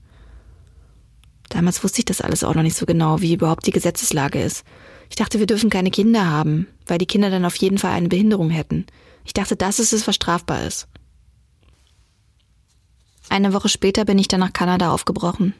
Damals 1.50 1.84
wusste 1.84 1.98
ich 1.98 2.04
das 2.06 2.22
alles 2.22 2.42
auch 2.42 2.54
noch 2.54 2.62
nicht 2.62 2.76
so 2.76 2.86
genau, 2.86 3.20
wie 3.20 3.34
überhaupt 3.34 3.66
die 3.66 3.72
Gesetzeslage 3.72 4.40
ist. 4.40 4.64
Ich 5.10 5.16
dachte, 5.16 5.40
wir 5.40 5.46
dürfen 5.46 5.68
keine 5.68 5.90
Kinder 5.90 6.30
haben, 6.30 6.68
weil 6.86 6.98
die 6.98 7.06
Kinder 7.06 7.28
dann 7.28 7.44
auf 7.44 7.56
jeden 7.56 7.76
Fall 7.76 7.90
eine 7.90 8.08
Behinderung 8.08 8.48
hätten. 8.50 8.86
Ich 9.24 9.34
dachte, 9.34 9.56
das 9.56 9.78
ist 9.78 9.92
es, 9.92 10.06
was 10.06 10.14
strafbar 10.14 10.64
ist. 10.64 10.86
Eine 13.28 13.52
Woche 13.52 13.68
später 13.68 14.04
bin 14.04 14.18
ich 14.18 14.28
dann 14.28 14.40
nach 14.40 14.52
Kanada 14.52 14.92
aufgebrochen. 14.92 15.54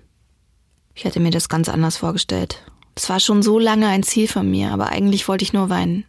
Ich 0.95 1.05
hatte 1.05 1.21
mir 1.21 1.31
das 1.31 1.49
ganz 1.49 1.69
anders 1.69 1.99
vorgestellt. 1.99 2.63
Das 2.95 3.09
war 3.09 3.21
schon 3.21 3.43
so 3.43 3.59
lange 3.59 3.89
ein 3.89 4.03
Ziel 4.03 4.29
von 4.29 4.49
mir, 4.51 4.73
aber 4.73 4.91
eigentlich 4.91 5.29
wollte 5.29 5.45
ich 5.45 5.53
nur 5.53 5.71
weinen. 5.71 6.05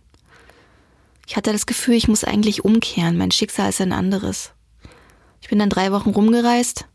Ich 1.28 1.36
hatte 1.36 1.52
das 1.52 1.66
Gefühl, 1.66 1.96
ich 1.96 2.08
muss 2.08 2.24
eigentlich 2.24 2.66
umkehren, 2.66 3.18
mein 3.18 3.32
Schicksal 3.32 3.70
ist 3.70 3.82
ein 3.82 3.94
anderes. 3.94 4.52
Ich 5.42 5.50
bin 5.50 5.60
dann 5.60 5.70
drei 5.70 5.92
Wochen 5.92 6.10
rumgereist, 6.12 6.86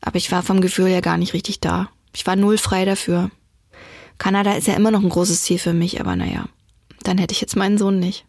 aber 0.00 0.16
ich 0.16 0.30
war 0.30 0.42
vom 0.42 0.60
Gefühl 0.60 0.88
ja 0.88 1.00
gar 1.00 1.16
nicht 1.16 1.34
richtig 1.34 1.60
da. 1.60 1.88
Ich 2.14 2.26
war 2.26 2.36
null 2.36 2.58
frei 2.58 2.84
dafür. 2.84 3.30
Kanada 4.18 4.52
ist 4.52 4.66
ja 4.66 4.74
immer 4.74 4.90
noch 4.90 5.02
ein 5.02 5.08
großes 5.08 5.42
Ziel 5.42 5.58
für 5.58 5.72
mich, 5.72 6.00
aber 6.00 6.16
naja, 6.16 6.48
dann 7.02 7.18
hätte 7.18 7.32
ich 7.32 7.40
jetzt 7.40 7.56
meinen 7.56 7.78
Sohn 7.78 7.98
nicht. 7.98 8.24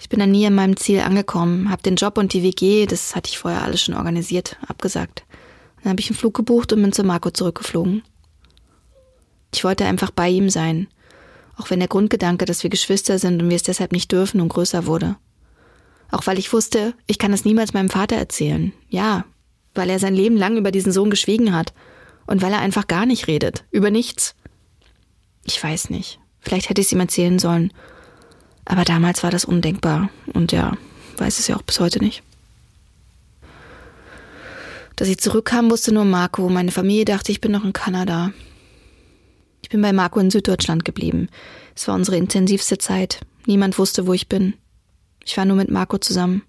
Ich 0.00 0.08
bin 0.08 0.18
dann 0.18 0.30
nie 0.32 0.46
an 0.46 0.54
meinem 0.54 0.76
Ziel 0.76 1.00
angekommen, 1.00 1.70
habe 1.70 1.82
den 1.82 1.96
Job 1.96 2.18
und 2.18 2.32
die 2.32 2.42
WG, 2.42 2.86
das 2.86 3.14
hatte 3.14 3.30
ich 3.30 3.38
vorher 3.38 3.62
alles 3.62 3.82
schon 3.82 3.94
organisiert, 3.94 4.56
abgesagt. 4.66 5.24
Dann 5.82 5.90
habe 5.90 6.00
ich 6.00 6.10
einen 6.10 6.18
Flug 6.18 6.34
gebucht 6.34 6.72
und 6.72 6.82
bin 6.82 6.92
zu 6.92 7.04
Marco 7.04 7.30
zurückgeflogen. 7.30 8.02
Ich 9.54 9.64
wollte 9.64 9.84
einfach 9.84 10.10
bei 10.10 10.28
ihm 10.28 10.50
sein, 10.50 10.88
auch 11.56 11.70
wenn 11.70 11.78
der 11.78 11.88
Grundgedanke, 11.88 12.46
dass 12.46 12.62
wir 12.62 12.70
Geschwister 12.70 13.18
sind 13.18 13.40
und 13.40 13.48
wir 13.48 13.56
es 13.56 13.62
deshalb 13.62 13.92
nicht 13.92 14.10
dürfen, 14.10 14.38
nun 14.38 14.48
größer 14.48 14.86
wurde. 14.86 15.16
Auch 16.10 16.26
weil 16.26 16.38
ich 16.38 16.52
wusste, 16.52 16.94
ich 17.06 17.18
kann 17.18 17.32
es 17.32 17.44
niemals 17.44 17.72
meinem 17.72 17.88
Vater 17.90 18.16
erzählen. 18.16 18.72
Ja, 18.88 19.24
weil 19.74 19.90
er 19.90 19.98
sein 19.98 20.14
Leben 20.14 20.36
lang 20.36 20.56
über 20.56 20.70
diesen 20.70 20.92
Sohn 20.92 21.10
geschwiegen 21.10 21.54
hat 21.54 21.72
und 22.26 22.42
weil 22.42 22.52
er 22.52 22.60
einfach 22.60 22.86
gar 22.86 23.06
nicht 23.06 23.26
redet. 23.26 23.64
Über 23.70 23.90
nichts. 23.90 24.34
Ich 25.44 25.62
weiß 25.62 25.90
nicht. 25.90 26.18
Vielleicht 26.40 26.68
hätte 26.68 26.80
ich 26.80 26.88
es 26.88 26.92
ihm 26.92 27.00
erzählen 27.00 27.38
sollen. 27.38 27.72
Aber 28.64 28.84
damals 28.84 29.22
war 29.22 29.30
das 29.30 29.44
undenkbar. 29.44 30.10
Und 30.32 30.52
ja, 30.52 30.76
weiß 31.16 31.38
es 31.38 31.48
ja 31.48 31.56
auch 31.56 31.62
bis 31.62 31.80
heute 31.80 32.02
nicht. 32.02 32.22
Dass 34.96 35.08
ich 35.08 35.18
zurückkam, 35.18 35.70
wusste 35.70 35.92
nur 35.92 36.04
Marco. 36.04 36.48
Meine 36.48 36.70
Familie 36.70 37.04
dachte, 37.04 37.32
ich 37.32 37.40
bin 37.40 37.52
noch 37.52 37.64
in 37.64 37.72
Kanada. 37.72 38.32
Ich 39.62 39.68
bin 39.68 39.80
bei 39.80 39.92
Marco 39.92 40.20
in 40.20 40.30
Süddeutschland 40.30 40.84
geblieben. 40.84 41.28
Es 41.74 41.88
war 41.88 41.94
unsere 41.94 42.16
intensivste 42.16 42.78
Zeit. 42.78 43.20
Niemand 43.46 43.78
wusste, 43.78 44.06
wo 44.06 44.12
ich 44.12 44.28
bin. 44.28 44.54
Ich 45.24 45.36
war 45.36 45.44
nur 45.44 45.56
mit 45.56 45.70
Marco 45.70 45.98
zusammen. 45.98 46.42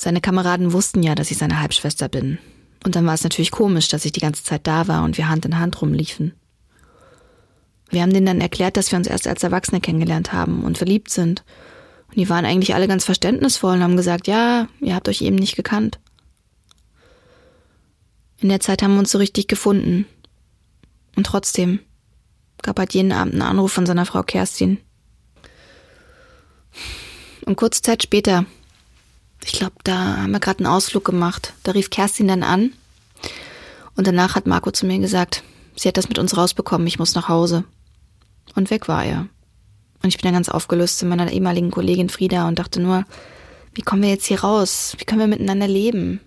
Seine 0.00 0.22
Kameraden 0.22 0.72
wussten 0.72 1.02
ja, 1.02 1.14
dass 1.14 1.30
ich 1.30 1.36
seine 1.36 1.60
Halbschwester 1.60 2.08
bin. 2.08 2.38
Und 2.82 2.96
dann 2.96 3.04
war 3.04 3.12
es 3.12 3.22
natürlich 3.22 3.50
komisch, 3.50 3.88
dass 3.88 4.06
ich 4.06 4.12
die 4.12 4.20
ganze 4.20 4.42
Zeit 4.42 4.66
da 4.66 4.88
war 4.88 5.04
und 5.04 5.18
wir 5.18 5.28
Hand 5.28 5.44
in 5.44 5.58
Hand 5.58 5.82
rumliefen. 5.82 6.32
Wir 7.90 8.00
haben 8.00 8.14
denen 8.14 8.24
dann 8.24 8.40
erklärt, 8.40 8.78
dass 8.78 8.90
wir 8.90 8.96
uns 8.96 9.06
erst 9.06 9.28
als 9.28 9.42
Erwachsene 9.42 9.82
kennengelernt 9.82 10.32
haben 10.32 10.64
und 10.64 10.78
verliebt 10.78 11.10
sind. 11.10 11.44
Und 12.08 12.16
die 12.16 12.30
waren 12.30 12.46
eigentlich 12.46 12.74
alle 12.74 12.88
ganz 12.88 13.04
verständnisvoll 13.04 13.74
und 13.74 13.82
haben 13.82 13.98
gesagt, 13.98 14.26
ja, 14.26 14.68
ihr 14.80 14.94
habt 14.94 15.06
euch 15.06 15.20
eben 15.20 15.36
nicht 15.36 15.54
gekannt. 15.54 16.00
In 18.38 18.48
der 18.48 18.60
Zeit 18.60 18.82
haben 18.82 18.94
wir 18.94 19.00
uns 19.00 19.10
so 19.10 19.18
richtig 19.18 19.48
gefunden. 19.48 20.06
Und 21.14 21.26
trotzdem 21.26 21.78
gab 22.62 22.78
halt 22.78 22.94
jeden 22.94 23.12
Abend 23.12 23.34
einen 23.34 23.42
Anruf 23.42 23.72
von 23.72 23.84
seiner 23.84 24.06
Frau 24.06 24.22
Kerstin. 24.22 24.78
Und 27.44 27.56
kurze 27.56 27.82
Zeit 27.82 28.02
später 28.02 28.46
ich 29.44 29.52
glaube, 29.52 29.74
da 29.84 30.18
haben 30.18 30.32
wir 30.32 30.40
gerade 30.40 30.60
einen 30.60 30.72
Ausflug 30.72 31.04
gemacht. 31.04 31.54
Da 31.62 31.72
rief 31.72 31.90
Kerstin 31.90 32.28
dann 32.28 32.42
an. 32.42 32.72
Und 33.96 34.06
danach 34.06 34.34
hat 34.34 34.46
Marco 34.46 34.70
zu 34.70 34.86
mir 34.86 34.98
gesagt, 34.98 35.42
sie 35.76 35.88
hat 35.88 35.96
das 35.96 36.08
mit 36.08 36.18
uns 36.18 36.36
rausbekommen, 36.36 36.86
ich 36.86 36.98
muss 36.98 37.14
nach 37.14 37.28
Hause. 37.28 37.64
Und 38.54 38.70
weg 38.70 38.88
war 38.88 39.04
er. 39.04 39.26
Und 40.02 40.08
ich 40.08 40.16
bin 40.16 40.24
dann 40.24 40.34
ganz 40.34 40.48
aufgelöst 40.48 40.98
zu 40.98 41.06
meiner 41.06 41.30
ehemaligen 41.30 41.70
Kollegin 41.70 42.08
Frieda 42.08 42.48
und 42.48 42.58
dachte 42.58 42.80
nur, 42.80 43.04
wie 43.74 43.82
kommen 43.82 44.02
wir 44.02 44.08
jetzt 44.08 44.26
hier 44.26 44.40
raus? 44.40 44.94
Wie 44.98 45.04
können 45.04 45.20
wir 45.20 45.26
miteinander 45.26 45.68
leben? 45.68 46.20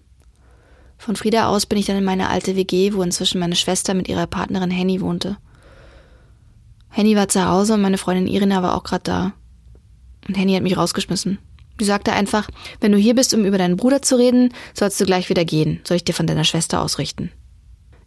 Von 0.98 1.16
Frieda 1.16 1.48
aus 1.48 1.66
bin 1.66 1.78
ich 1.80 1.86
dann 1.86 1.98
in 1.98 2.04
meine 2.04 2.30
alte 2.30 2.56
WG, 2.56 2.94
wo 2.94 3.02
inzwischen 3.02 3.40
meine 3.40 3.56
Schwester 3.56 3.94
mit 3.94 4.08
ihrer 4.08 4.28
Partnerin 4.28 4.72
Henny 4.72 5.02
wohnte. 5.02 5.38
Henny 6.90 7.16
war 7.16 7.28
zu 7.28 7.46
Hause 7.46 7.74
und 7.74 7.82
meine 7.82 7.98
Freundin 7.98 8.28
Irina 8.28 8.62
war 8.62 8.76
auch 8.76 8.84
gerade 8.84 9.04
da. 9.04 9.34
Und 10.28 10.38
Henny 10.38 10.54
hat 10.54 10.64
mich 10.64 10.78
rausgeschmissen. 10.78 11.40
Die 11.80 11.86
sagte 11.86 12.14
einfach, 12.14 12.50
wenn 12.80 12.92
du 12.92 12.98
hier 12.98 13.16
bist, 13.16 13.34
um 13.34 13.46
über 13.46 13.58
deinen 13.58 13.78
Bruder 13.78 14.02
zu 14.02 14.16
reden, 14.16 14.54
sollst 14.74 15.00
du 15.02 15.06
gleich 15.06 15.30
wieder 15.30 15.46
gehen. 15.46 15.82
Soll 15.84 15.98
ich 15.98 16.04
dir 16.04 16.14
von 16.14 16.28
deiner 16.28 16.44
Schwester 16.44 16.82
ausrichten? 16.82 17.32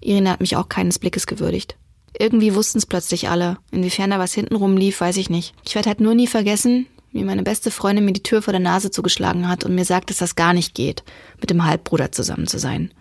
Irina 0.01 0.31
hat 0.31 0.41
mich 0.41 0.57
auch 0.57 0.69
keines 0.69 0.99
Blickes 0.99 1.27
gewürdigt. 1.27 1.77
Irgendwie 2.19 2.55
wussten 2.55 2.79
es 2.79 2.87
plötzlich 2.87 3.29
alle. 3.29 3.59
Inwiefern 3.73 4.11
da 4.11 4.19
was 4.19 4.35
hintenrum 4.35 4.77
lief, 4.77 5.01
weiß 5.01 5.17
ich 5.17 5.31
nicht. 5.31 5.55
Ich 5.65 5.75
werde 5.75 5.89
halt 5.89 6.01
nur 6.01 6.15
nie 6.15 6.27
vergessen, 6.27 6.87
wie 7.13 7.25
meine 7.25 7.43
beste 7.43 7.71
Freundin 7.71 8.05
mir 8.05 8.13
die 8.13 8.23
Tür 8.23 8.43
vor 8.43 8.53
der 8.53 8.61
Nase 8.61 8.91
zugeschlagen 8.91 9.49
hat 9.49 9.65
und 9.65 9.75
mir 9.75 9.85
sagt, 9.85 10.11
dass 10.11 10.19
das 10.19 10.37
gar 10.37 10.53
nicht 10.53 10.75
geht, 10.75 11.03
mit 11.41 11.51
dem 11.51 11.65
Halbbruder 11.65 12.13
zusammen 12.13 12.47
zu 12.47 12.59
sein. 12.59 12.93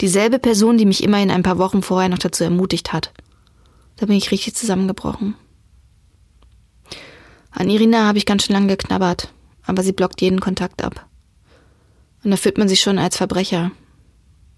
Dieselbe 0.00 0.38
Person, 0.38 0.76
die 0.76 0.86
mich 0.86 1.04
immerhin 1.04 1.30
ein 1.30 1.42
paar 1.42 1.58
Wochen 1.58 1.82
vorher 1.82 2.08
noch 2.08 2.18
dazu 2.18 2.42
ermutigt 2.42 2.92
hat. 2.92 3.12
Da 3.96 4.06
bin 4.06 4.16
ich 4.16 4.30
richtig 4.30 4.54
zusammengebrochen. 4.54 5.34
An 7.50 7.70
Irina 7.70 8.06
habe 8.06 8.18
ich 8.18 8.26
ganz 8.26 8.44
schön 8.44 8.54
lange 8.54 8.66
geknabbert, 8.66 9.32
aber 9.66 9.82
sie 9.82 9.92
blockt 9.92 10.20
jeden 10.20 10.40
Kontakt 10.40 10.82
ab. 10.82 11.06
Und 12.22 12.30
da 12.30 12.36
fühlt 12.36 12.58
man 12.58 12.68
sich 12.68 12.80
schon 12.80 12.98
als 12.98 13.16
Verbrecher 13.16 13.70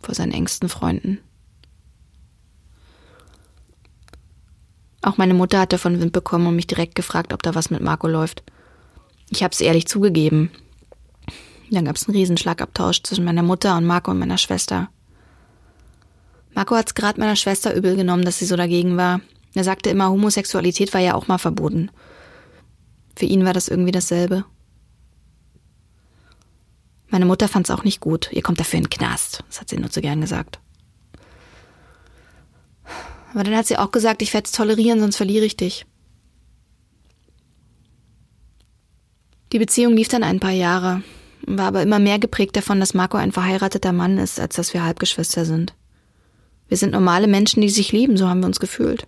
vor 0.00 0.14
seinen 0.14 0.32
engsten 0.32 0.68
Freunden. 0.68 1.18
Auch 5.02 5.18
meine 5.18 5.34
Mutter 5.34 5.60
hat 5.60 5.72
davon 5.72 6.00
Wind 6.00 6.12
bekommen 6.12 6.46
und 6.48 6.56
mich 6.56 6.66
direkt 6.66 6.94
gefragt, 6.94 7.32
ob 7.32 7.42
da 7.42 7.54
was 7.54 7.70
mit 7.70 7.80
Marco 7.80 8.08
läuft. 8.08 8.42
Ich 9.30 9.42
habe 9.42 9.52
es 9.52 9.60
ehrlich 9.60 9.86
zugegeben. 9.86 10.50
Dann 11.70 11.84
gab 11.84 11.96
es 11.96 12.08
einen 12.08 12.16
Riesenschlagabtausch 12.16 13.02
zwischen 13.02 13.24
meiner 13.24 13.42
Mutter 13.42 13.76
und 13.76 13.86
Marco 13.86 14.10
und 14.10 14.18
meiner 14.18 14.38
Schwester. 14.38 14.88
Marco 16.54 16.74
hat 16.74 16.88
es 16.88 16.94
gerade 16.94 17.20
meiner 17.20 17.36
Schwester 17.36 17.74
übel 17.74 17.96
genommen, 17.96 18.24
dass 18.24 18.38
sie 18.38 18.46
so 18.46 18.56
dagegen 18.56 18.96
war. 18.96 19.20
Er 19.54 19.64
sagte 19.64 19.90
immer, 19.90 20.10
Homosexualität 20.10 20.94
war 20.94 21.00
ja 21.00 21.14
auch 21.14 21.28
mal 21.28 21.38
verboten. 21.38 21.90
Für 23.16 23.26
ihn 23.26 23.44
war 23.44 23.52
das 23.52 23.68
irgendwie 23.68 23.92
dasselbe. 23.92 24.44
Meine 27.08 27.26
Mutter 27.26 27.48
fand 27.48 27.68
es 27.68 27.74
auch 27.74 27.84
nicht 27.84 28.00
gut. 28.00 28.30
Ihr 28.32 28.42
kommt 28.42 28.60
dafür 28.60 28.78
in 28.78 28.84
den 28.84 28.90
Knast. 28.90 29.44
Das 29.48 29.60
hat 29.60 29.70
sie 29.70 29.76
nur 29.76 29.90
zu 29.90 30.00
gern 30.00 30.20
gesagt. 30.20 30.58
Aber 33.32 33.44
dann 33.44 33.56
hat 33.56 33.66
sie 33.66 33.76
auch 33.76 33.92
gesagt, 33.92 34.22
ich 34.22 34.32
werde 34.32 34.46
es 34.46 34.52
tolerieren, 34.52 35.00
sonst 35.00 35.16
verliere 35.16 35.44
ich 35.44 35.56
dich. 35.56 35.86
Die 39.52 39.58
Beziehung 39.58 39.94
lief 39.94 40.08
dann 40.08 40.22
ein 40.22 40.40
paar 40.40 40.50
Jahre, 40.50 41.02
war 41.46 41.66
aber 41.66 41.82
immer 41.82 41.98
mehr 41.98 42.18
geprägt 42.18 42.56
davon, 42.56 42.80
dass 42.80 42.94
Marco 42.94 43.16
ein 43.16 43.32
verheirateter 43.32 43.92
Mann 43.92 44.18
ist, 44.18 44.40
als 44.40 44.56
dass 44.56 44.74
wir 44.74 44.84
Halbgeschwister 44.84 45.44
sind. 45.44 45.74
Wir 46.68 46.76
sind 46.76 46.92
normale 46.92 47.28
Menschen, 47.28 47.60
die 47.60 47.70
sich 47.70 47.92
lieben, 47.92 48.16
so 48.16 48.28
haben 48.28 48.40
wir 48.40 48.46
uns 48.46 48.58
gefühlt. 48.58 49.06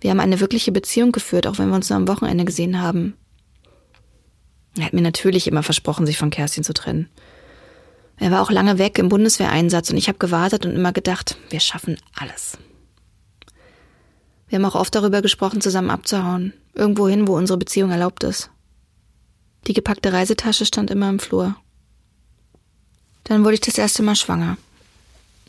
Wir 0.00 0.10
haben 0.10 0.20
eine 0.20 0.40
wirkliche 0.40 0.72
Beziehung 0.72 1.12
geführt, 1.12 1.46
auch 1.46 1.58
wenn 1.58 1.68
wir 1.68 1.76
uns 1.76 1.90
nur 1.90 1.96
am 1.96 2.08
Wochenende 2.08 2.44
gesehen 2.44 2.80
haben. 2.82 3.14
Er 4.76 4.84
hat 4.84 4.92
mir 4.92 5.02
natürlich 5.02 5.46
immer 5.46 5.62
versprochen, 5.62 6.06
sich 6.06 6.18
von 6.18 6.30
Kerstin 6.30 6.64
zu 6.64 6.74
trennen. 6.74 7.08
Er 8.18 8.30
war 8.30 8.42
auch 8.42 8.50
lange 8.50 8.78
weg 8.78 8.98
im 8.98 9.08
Bundeswehreinsatz 9.08 9.90
und 9.90 9.96
ich 9.96 10.08
habe 10.08 10.18
gewartet 10.18 10.64
und 10.64 10.74
immer 10.74 10.92
gedacht, 10.92 11.36
wir 11.50 11.60
schaffen 11.60 11.98
alles. 12.14 12.58
Wir 14.48 14.58
haben 14.58 14.64
auch 14.64 14.74
oft 14.74 14.94
darüber 14.94 15.22
gesprochen, 15.22 15.60
zusammen 15.60 15.90
abzuhauen, 15.90 16.52
irgendwo 16.74 17.08
hin, 17.08 17.26
wo 17.26 17.36
unsere 17.36 17.58
Beziehung 17.58 17.90
erlaubt 17.90 18.22
ist. 18.22 18.50
Die 19.66 19.72
gepackte 19.72 20.12
Reisetasche 20.12 20.64
stand 20.64 20.90
immer 20.90 21.10
im 21.10 21.18
Flur. 21.18 21.56
Dann 23.24 23.44
wurde 23.44 23.54
ich 23.54 23.60
das 23.60 23.76
erste 23.76 24.02
Mal 24.02 24.14
schwanger. 24.14 24.56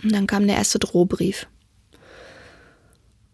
Und 0.03 0.11
dann 0.11 0.27
kam 0.27 0.47
der 0.47 0.57
erste 0.57 0.79
Drohbrief. 0.79 1.47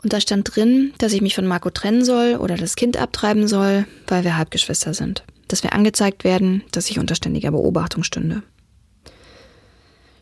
Und 0.04 0.12
da 0.12 0.20
stand 0.20 0.54
drin, 0.54 0.94
dass 0.98 1.14
ich 1.14 1.22
mich 1.22 1.36
von 1.36 1.48
Marco 1.48 1.70
trennen 1.70 2.04
soll 2.04 2.36
oder 2.36 2.58
das 2.58 2.76
Kind 2.76 2.98
abtreiben 2.98 3.48
soll, 3.48 3.86
weil 4.08 4.26
wir 4.26 4.36
Halbgeschwister 4.36 4.94
sind. 4.94 5.24
Dass 5.54 5.62
wir 5.62 5.74
angezeigt 5.74 6.24
werden, 6.24 6.64
dass 6.72 6.90
ich 6.90 6.98
unter 6.98 7.14
ständiger 7.14 7.52
Beobachtung 7.52 8.02
stünde. 8.02 8.42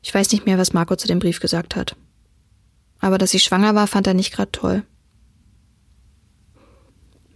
Ich 0.01 0.13
weiß 0.13 0.29
nicht 0.33 0.45
mehr, 0.45 0.57
was 0.57 0.73
Marco 0.73 0.97
zu 0.97 1.07
dem 1.07 1.19
Brief 1.19 1.39
gesagt 1.39 1.77
hat. 1.77 1.95
Aber 2.99 3.17
dass 3.17 3.33
ich 3.33 3.43
schwanger 3.43 3.73
war, 3.73 3.87
fand 3.87 4.07
er 4.07 4.13
nicht 4.13 4.33
gerade 4.33 4.51
toll. 4.51 4.83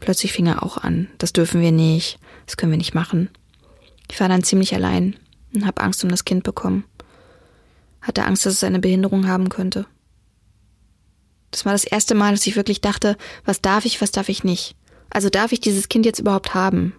Plötzlich 0.02 0.34
fing 0.34 0.48
er 0.48 0.62
auch 0.62 0.78
an. 0.78 1.08
Das 1.20 1.32
dürfen 1.32 1.62
wir 1.62 1.72
nicht. 1.72 2.20
Das 2.48 2.58
können 2.58 2.74
wir 2.74 2.78
nicht 2.78 2.94
machen. 2.94 3.30
Ich 4.12 4.20
war 4.20 4.28
dann 4.28 4.44
ziemlich 4.44 4.76
allein 4.76 5.16
und 5.54 5.66
habe 5.66 5.82
Angst 5.82 6.04
um 6.04 6.10
das 6.10 6.26
Kind 6.26 6.44
bekommen 6.44 6.84
hatte 8.06 8.24
Angst, 8.24 8.46
dass 8.46 8.54
es 8.54 8.64
eine 8.64 8.80
Behinderung 8.80 9.28
haben 9.28 9.50
könnte. 9.50 9.88
Das 11.50 11.66
war 11.66 11.72
das 11.72 11.86
erste 11.86 12.14
Mal, 12.14 12.32
dass 12.32 12.46
ich 12.46 12.56
wirklich 12.56 12.82
dachte, 12.82 13.18
was 13.46 13.62
darf 13.62 13.86
ich, 13.86 14.00
was 14.00 14.12
darf 14.12 14.30
ich 14.30 14.44
nicht. 14.44 14.76
Also 15.10 15.30
darf 15.30 15.52
ich 15.52 15.60
dieses 15.60 15.90
Kind 15.90 16.06
jetzt 16.06 16.20
überhaupt 16.20 16.54
haben? 16.54 16.94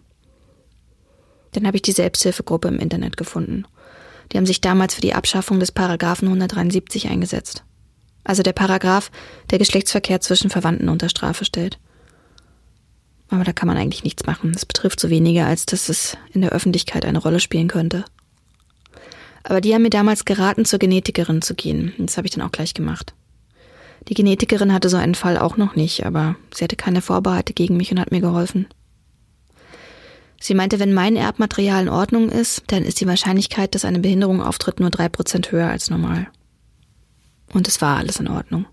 Dann 1.53 1.67
habe 1.67 1.77
ich 1.77 1.83
die 1.83 1.93
Selbsthilfegruppe 1.93 2.69
im 2.69 2.79
Internet 2.79 3.17
gefunden. 3.17 3.65
Die 4.33 4.37
haben 4.37 4.47
sich 4.47 4.61
damals 4.61 4.95
für 4.95 5.01
die 5.01 5.15
Abschaffung 5.15 5.61
des 5.61 5.73
Paragraphen 5.73 6.29
173 6.29 7.09
eingesetzt. 7.09 7.65
Also 8.25 8.43
der 8.43 8.53
Paragraph, 8.53 9.11
der 9.51 9.59
Geschlechtsverkehr 9.59 10.21
zwischen 10.21 10.51
Verwandten 10.51 10.89
unter 10.89 11.09
Strafe 11.09 11.45
stellt. 11.45 11.79
Aber 13.29 13.45
da 13.45 13.53
kann 13.53 13.69
man 13.69 13.77
eigentlich 13.77 14.05
nichts 14.05 14.27
machen. 14.27 14.53
Es 14.55 14.67
betrifft 14.67 15.01
so 15.01 15.11
weniger, 15.11 15.47
als 15.47 15.67
dass 15.67 15.89
es 15.89 16.17
in 16.33 16.43
der 16.43 16.51
Öffentlichkeit 16.51 17.05
eine 17.05 17.19
Rolle 17.19 17.41
spielen 17.41 17.69
könnte. 17.69 18.05
Aber 19.43 19.61
die 19.61 19.75
haben 19.75 19.83
mir 19.83 19.91
damals 19.91 20.25
geraten, 20.25 20.65
zur 20.65 20.81
Genetikerin 20.81 21.41
zu 21.41 21.55
gehen. 21.55 21.93
Das 21.99 22.17
habe 22.17 22.27
ich 22.27 22.33
dann 22.33 22.45
auch 22.45 22.53
gleich 22.53 22.75
gemacht. 22.75 23.15
Die 24.09 24.15
Genetikerin 24.15 24.73
hatte 24.73 24.89
so 24.89 24.97
einen 24.97 25.15
Fall 25.15 25.39
auch 25.39 25.57
noch 25.57 25.75
nicht, 25.77 26.05
aber 26.05 26.37
sie 26.55 26.65
hatte 26.65 26.77
keine 26.77 27.03
Vorbehalte 27.03 27.53
gegen 27.53 27.77
mich 27.77 27.91
und 27.91 28.01
hat 28.01 28.11
mir 28.11 28.21
geholfen. 28.21 28.67
Sie 30.41 30.55
meinte, 30.55 30.79
wenn 30.79 30.93
mein 30.93 31.17
Erbmaterial 31.17 31.83
in 31.83 31.89
Ordnung 31.89 32.29
ist, 32.29 32.65
dann 32.69 32.85
ist 32.85 33.01
die 33.01 33.07
Wahrscheinlichkeit, 33.07 33.75
dass 33.75 33.85
eine 33.85 34.01
Behinderung 34.01 34.43
auftritt, 34.43 34.81
nur 34.81 34.91
drei 34.91 35.09
Prozent 35.09 35.51
höher 35.51 35.69
als 35.69 35.91
normal. 35.91 36.29
Und 37.53 37.69
es 37.69 37.81
war 37.81 37.97
alles 37.97 38.21
in 38.21 38.29
Ordnung. 38.29 38.67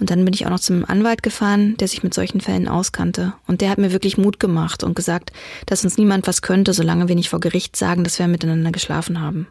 Und 0.00 0.10
dann 0.10 0.24
bin 0.24 0.32
ich 0.32 0.46
auch 0.46 0.50
noch 0.50 0.60
zum 0.60 0.84
Anwalt 0.84 1.22
gefahren, 1.22 1.76
der 1.76 1.88
sich 1.88 2.02
mit 2.02 2.14
solchen 2.14 2.40
Fällen 2.40 2.68
auskannte. 2.68 3.34
Und 3.46 3.60
der 3.60 3.70
hat 3.70 3.78
mir 3.78 3.92
wirklich 3.92 4.16
Mut 4.16 4.38
gemacht 4.38 4.84
und 4.84 4.94
gesagt, 4.94 5.32
dass 5.66 5.84
uns 5.84 5.98
niemand 5.98 6.26
was 6.26 6.40
könnte, 6.40 6.72
solange 6.72 7.08
wir 7.08 7.16
nicht 7.16 7.30
vor 7.30 7.40
Gericht 7.40 7.76
sagen, 7.76 8.04
dass 8.04 8.18
wir 8.18 8.28
miteinander 8.28 8.70
geschlafen 8.70 9.20
haben. 9.20 9.48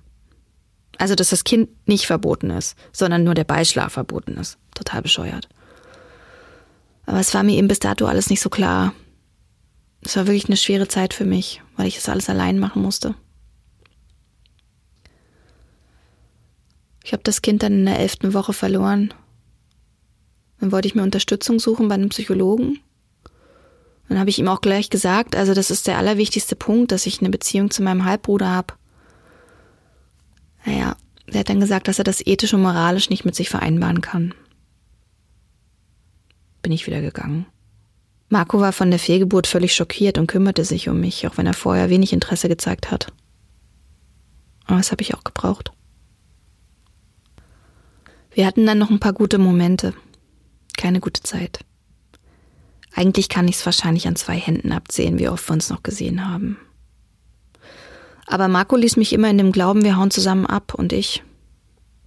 Also, 0.97 1.15
dass 1.15 1.29
das 1.29 1.43
Kind 1.43 1.69
nicht 1.87 2.07
verboten 2.07 2.49
ist, 2.49 2.75
sondern 2.91 3.23
nur 3.23 3.33
der 3.33 3.43
Beischlaf 3.43 3.93
verboten 3.93 4.37
ist. 4.37 4.57
Total 4.73 5.01
bescheuert. 5.01 5.47
Aber 7.05 7.19
es 7.19 7.33
war 7.33 7.43
mir 7.43 7.57
eben 7.57 7.67
bis 7.67 7.79
dato 7.79 8.05
alles 8.05 8.29
nicht 8.29 8.41
so 8.41 8.49
klar. 8.49 8.93
Es 10.01 10.15
war 10.15 10.27
wirklich 10.27 10.47
eine 10.47 10.57
schwere 10.57 10.87
Zeit 10.87 11.13
für 11.13 11.25
mich, 11.25 11.61
weil 11.75 11.87
ich 11.87 11.95
das 11.95 12.09
alles 12.09 12.29
allein 12.29 12.59
machen 12.59 12.81
musste. 12.81 13.15
Ich 17.03 17.13
habe 17.13 17.23
das 17.23 17.41
Kind 17.41 17.63
dann 17.63 17.73
in 17.73 17.85
der 17.85 17.99
elften 17.99 18.33
Woche 18.33 18.53
verloren 18.53 19.13
dann 20.59 20.71
wollte 20.71 20.87
ich 20.87 20.95
mir 20.95 21.03
Unterstützung 21.03 21.59
suchen 21.59 21.87
bei 21.87 21.95
einem 21.95 22.09
Psychologen. 22.09 22.79
Dann 24.09 24.19
habe 24.19 24.29
ich 24.29 24.39
ihm 24.39 24.47
auch 24.47 24.61
gleich 24.61 24.89
gesagt, 24.89 25.35
also 25.35 25.53
das 25.53 25.69
ist 25.69 25.87
der 25.87 25.97
allerwichtigste 25.97 26.55
Punkt, 26.55 26.91
dass 26.91 27.05
ich 27.05 27.19
eine 27.19 27.29
Beziehung 27.29 27.71
zu 27.71 27.83
meinem 27.83 28.05
Halbbruder 28.05 28.49
habe. 28.49 28.73
Naja, 30.65 30.95
er 31.27 31.39
hat 31.39 31.49
dann 31.49 31.59
gesagt, 31.59 31.87
dass 31.87 31.99
er 31.99 32.05
das 32.05 32.25
ethisch 32.25 32.53
und 32.53 32.61
moralisch 32.61 33.09
nicht 33.09 33.25
mit 33.25 33.35
sich 33.35 33.49
vereinbaren 33.49 34.01
kann. 34.01 34.33
Bin 36.61 36.71
ich 36.71 36.87
wieder 36.87 37.01
gegangen. 37.01 37.45
Marco 38.29 38.59
war 38.59 38.73
von 38.73 38.89
der 38.89 38.99
Fehlgeburt 38.99 39.47
völlig 39.47 39.73
schockiert 39.73 40.17
und 40.17 40.27
kümmerte 40.27 40.65
sich 40.65 40.89
um 40.89 40.99
mich, 40.99 41.27
auch 41.27 41.37
wenn 41.37 41.47
er 41.47 41.53
vorher 41.53 41.89
wenig 41.89 42.11
Interesse 42.11 42.49
gezeigt 42.49 42.91
hat. 42.91 43.13
Aber 44.65 44.77
das 44.77 44.91
habe 44.91 45.01
ich 45.01 45.13
auch 45.13 45.23
gebraucht. 45.23 45.71
Wir 48.31 48.45
hatten 48.45 48.65
dann 48.65 48.77
noch 48.77 48.89
ein 48.89 48.99
paar 48.99 49.13
gute 49.13 49.37
Momente 49.37 49.93
keine 50.77 51.01
gute 51.01 51.21
Zeit. 51.23 51.59
Eigentlich 52.95 53.27
kann 53.27 53.47
ich 53.47 53.55
es 53.55 53.65
wahrscheinlich 53.65 54.07
an 54.07 54.15
zwei 54.15 54.37
Händen 54.37 54.71
abzählen, 54.71 55.19
wie 55.19 55.27
oft 55.27 55.49
wir 55.49 55.53
uns 55.53 55.69
noch 55.69 55.83
gesehen 55.83 56.25
haben. 56.25 56.57
Aber 58.25 58.47
Marco 58.47 58.75
ließ 58.75 58.95
mich 58.95 59.11
immer 59.13 59.29
in 59.29 59.37
dem 59.37 59.51
Glauben, 59.51 59.83
wir 59.83 59.97
hauen 59.97 60.11
zusammen 60.11 60.45
ab 60.45 60.73
und 60.73 60.93
ich. 60.93 61.23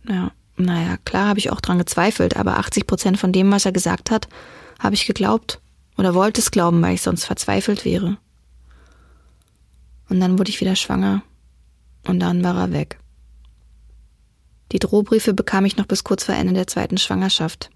Ja, 0.08 0.32
naja, 0.56 0.96
klar 1.04 1.28
habe 1.28 1.38
ich 1.38 1.50
auch 1.50 1.60
dran 1.60 1.78
gezweifelt, 1.78 2.36
aber 2.36 2.58
80 2.58 2.86
Prozent 2.86 3.18
von 3.18 3.32
dem, 3.32 3.50
was 3.50 3.66
er 3.66 3.72
gesagt 3.72 4.10
hat, 4.10 4.28
habe 4.78 4.94
ich 4.94 5.06
geglaubt 5.06 5.60
oder 6.00 6.14
wollte 6.14 6.40
es 6.40 6.50
glauben, 6.50 6.80
weil 6.80 6.95
ich 6.95 7.02
sonst 7.02 7.26
verzweifelt 7.26 7.85
wäre. 7.85 8.16
Und 10.09 10.19
dann 10.19 10.38
wurde 10.38 10.49
ich 10.49 10.59
wieder 10.62 10.75
schwanger 10.75 11.23
und 12.07 12.21
dann 12.21 12.42
war 12.42 12.57
er 12.57 12.73
weg. 12.73 12.99
Die 14.73 14.78
Drohbriefe 14.78 15.35
bekam 15.35 15.66
ich 15.66 15.76
noch 15.76 15.85
bis 15.85 16.02
kurz 16.02 16.25
vor 16.25 16.35
Ende 16.35 16.54
der 16.54 16.66
zweiten 16.66 16.97
Schwangerschaft. 16.97 17.69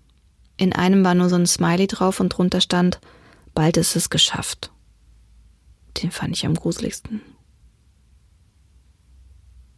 In 0.56 0.72
einem 0.72 1.04
war 1.04 1.14
nur 1.14 1.28
so 1.28 1.36
ein 1.36 1.46
Smiley 1.46 1.86
drauf 1.86 2.18
und 2.18 2.30
drunter 2.30 2.62
stand, 2.62 2.98
bald 3.52 3.76
ist 3.76 3.94
es 3.94 4.08
geschafft. 4.08 4.72
Den 6.02 6.10
fand 6.10 6.34
ich 6.34 6.46
am 6.46 6.54
gruseligsten. 6.54 7.20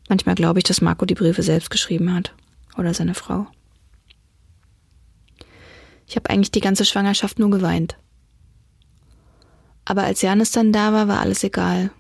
Manchmal 0.09 0.37
glaube 0.37 0.61
ich, 0.61 0.65
dass 0.65 0.81
Marco 0.81 1.05
die 1.05 1.17
Briefe 1.17 1.43
selbst 1.43 1.71
geschrieben 1.71 2.15
hat. 2.15 2.33
Oder 2.79 2.95
seine 2.95 3.15
Frau. 3.15 3.49
Ich 6.07 6.15
habe 6.15 6.31
eigentlich 6.31 6.53
die 6.53 6.61
ganze 6.61 6.85
Schwangerschaft 6.85 7.41
nur 7.41 7.50
geweint. 7.50 7.97
Aber 9.87 10.02
als 10.02 10.21
Janis 10.21 10.50
dann 10.50 10.73
da 10.73 10.93
war, 10.93 11.09
war 11.09 11.21
alles 11.21 11.43
egal. 11.43 11.90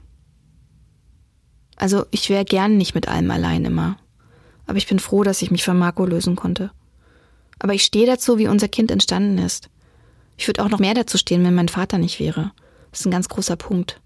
Also 1.76 2.04
ich 2.10 2.28
wäre 2.28 2.44
gern 2.44 2.76
nicht 2.76 2.94
mit 2.94 3.08
allem 3.08 3.30
allein 3.30 3.64
immer. 3.64 3.96
Aber 4.66 4.76
ich 4.76 4.88
bin 4.88 4.98
froh, 4.98 5.22
dass 5.22 5.40
ich 5.40 5.50
mich 5.50 5.64
von 5.64 5.78
Marco 5.78 6.04
lösen 6.04 6.36
konnte. 6.36 6.72
Aber 7.60 7.74
ich 7.74 7.84
stehe 7.84 8.06
dazu, 8.06 8.38
wie 8.38 8.48
unser 8.48 8.68
Kind 8.68 8.90
entstanden 8.90 9.38
ist. 9.38 9.70
Ich 10.36 10.48
würde 10.48 10.64
auch 10.64 10.68
noch 10.68 10.80
mehr 10.80 10.94
dazu 10.94 11.16
stehen, 11.16 11.44
wenn 11.44 11.54
mein 11.54 11.68
Vater 11.68 11.98
nicht 11.98 12.18
wäre. 12.18 12.52
Das 12.90 13.00
ist 13.00 13.06
ein 13.06 13.12
ganz 13.12 13.28
großer 13.28 13.56
Punkt. 13.56 14.00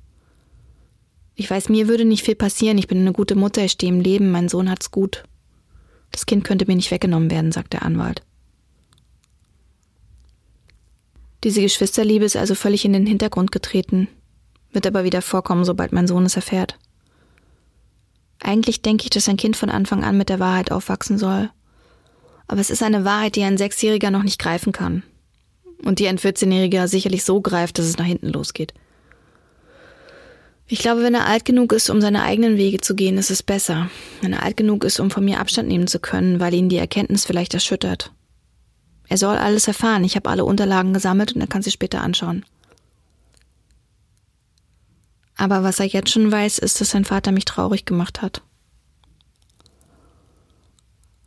Ich 1.35 1.51
weiß, 1.51 1.71
mir 1.71 1.89
würde 1.89 2.05
nicht 2.05 2.25
viel 2.25 2.35
passieren. 2.35 2.77
Ich 2.77 2.87
bin 2.87 2.99
eine 2.99 3.13
gute 3.13 3.35
Mutter, 3.35 3.65
ich 3.65 3.73
stehe 3.73 3.93
im 3.93 4.01
Leben, 4.01 4.31
mein 4.31 4.51
Sohn 4.51 4.71
hat's 4.71 4.91
gut. 4.91 5.25
Das 6.13 6.27
Kind 6.27 6.45
könnte 6.45 6.67
mir 6.67 6.77
nicht 6.77 6.91
weggenommen 6.91 7.31
werden, 7.31 7.51
sagt 7.51 7.73
der 7.73 7.83
Anwalt. 7.83 8.23
Diese 11.43 11.63
Geschwisterliebe 11.63 12.25
ist 12.25 12.37
also 12.37 12.55
völlig 12.55 12.85
in 12.85 12.93
den 12.93 13.07
Hintergrund 13.07 13.51
getreten, 13.51 14.09
wird 14.73 14.87
aber 14.87 15.05
wieder 15.05 15.23
vorkommen, 15.23 15.65
sobald 15.65 15.93
mein 15.93 16.07
Sohn 16.07 16.27
es 16.27 16.37
erfährt. 16.37 16.77
Eigentlich 18.43 18.83
denke 18.83 19.05
ich, 19.05 19.11
dass 19.11 19.29
ein 19.29 19.37
Kind 19.37 19.57
von 19.57 19.71
Anfang 19.71 20.05
an 20.05 20.17
mit 20.17 20.29
der 20.29 20.39
Wahrheit 20.41 20.71
aufwachsen 20.71 21.19
soll. 21.19 21.51
Aber 22.47 22.61
es 22.61 22.71
ist 22.71 22.83
eine 22.83 23.05
Wahrheit, 23.05 23.37
die 23.37 23.45
ein 23.45 23.59
Sechsjähriger 23.59 24.11
noch 24.11 24.23
nicht 24.23 24.39
greifen 24.39 24.73
kann. 24.73 25.03
Und 25.83 25.99
die 25.99 26.09
ein 26.09 26.19
14-Jähriger 26.19 26.89
sicherlich 26.89 27.25
so 27.25 27.41
greift, 27.41 27.79
dass 27.79 27.87
es 27.87 27.97
nach 27.97 28.05
hinten 28.05 28.29
losgeht. 28.29 28.75
Ich 30.67 30.81
glaube, 30.81 31.03
wenn 31.03 31.15
er 31.15 31.27
alt 31.27 31.45
genug 31.45 31.73
ist, 31.73 31.91
um 31.91 32.01
seine 32.01 32.23
eigenen 32.23 32.57
Wege 32.57 32.81
zu 32.81 32.95
gehen, 32.95 33.19
ist 33.19 33.31
es 33.31 33.43
besser. 33.43 33.91
Wenn 34.21 34.33
er 34.33 34.43
alt 34.43 34.57
genug 34.57 34.85
ist, 34.85 35.01
um 35.01 35.11
von 35.11 35.25
mir 35.25 35.41
Abstand 35.41 35.69
nehmen 35.69 35.87
zu 35.87 35.99
können, 35.99 36.39
weil 36.39 36.55
ihn 36.55 36.69
die 36.69 36.77
Erkenntnis 36.77 37.25
vielleicht 37.25 37.55
erschüttert. 37.55 38.13
Er 39.11 39.19
soll 39.19 39.37
alles 39.37 39.67
erfahren. 39.67 40.05
Ich 40.05 40.15
habe 40.15 40.31
alle 40.31 40.45
Unterlagen 40.45 40.95
gesammelt 40.95 41.33
und 41.33 41.41
er 41.41 41.49
kann 41.49 41.63
sie 41.63 41.73
später 41.73 42.01
anschauen. 42.01 42.45
Aber 45.37 45.65
was 45.65 45.81
er 45.81 45.87
jetzt 45.87 46.11
schon 46.11 46.31
weiß, 46.31 46.59
ist, 46.59 46.81
dass 46.81 46.91
sein 46.91 47.05
Vater 47.05 47.33
mich 47.33 47.45
traurig 47.45 47.85
gemacht 47.85 48.23
hat. 48.23 48.43